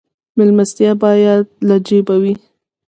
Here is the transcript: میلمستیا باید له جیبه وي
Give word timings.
میلمستیا 0.37 0.91
باید 1.03 1.45
له 1.67 1.75
جیبه 1.87 2.15
وي 2.21 2.33